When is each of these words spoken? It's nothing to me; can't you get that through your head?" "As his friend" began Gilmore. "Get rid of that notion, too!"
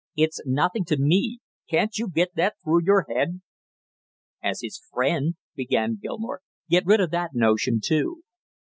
It's 0.15 0.41
nothing 0.47 0.83
to 0.85 0.97
me; 0.97 1.41
can't 1.69 1.95
you 1.99 2.09
get 2.09 2.33
that 2.33 2.55
through 2.63 2.85
your 2.85 3.05
head?" 3.07 3.39
"As 4.41 4.61
his 4.63 4.81
friend" 4.91 5.35
began 5.55 5.99
Gilmore. 6.01 6.41
"Get 6.67 6.87
rid 6.87 7.01
of 7.01 7.11
that 7.11 7.35
notion, 7.35 7.81
too!" 7.85 8.23